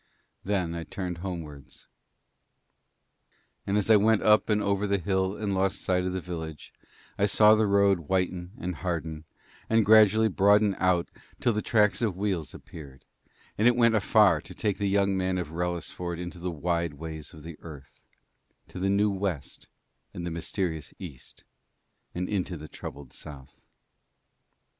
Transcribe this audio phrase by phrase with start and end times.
[0.43, 1.85] Then I turned homewards;
[3.67, 6.19] and as I went up and over the hill and lost the sight of the
[6.19, 6.73] village,
[7.19, 9.25] I saw the road whiten and harden
[9.69, 11.09] and gradually broaden out
[11.39, 13.05] till the tracks of wheels appeared;
[13.59, 17.31] and it went afar to take the young men of Wrellisford into the wide ways
[17.31, 17.99] of the earth
[18.69, 19.67] to the new West
[20.15, 21.43] and the mysterious East,
[22.15, 23.61] and into the troubled South.